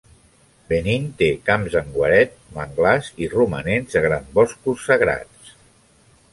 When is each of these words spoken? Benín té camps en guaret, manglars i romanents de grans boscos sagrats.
Benín 0.69 1.03
té 1.19 1.27
camps 1.49 1.75
en 1.81 1.91
guaret, 1.99 2.33
manglars 2.57 3.11
i 3.27 3.29
romanents 3.37 3.95
de 3.99 4.05
grans 4.09 4.35
boscos 4.41 4.85
sagrats. 4.91 5.57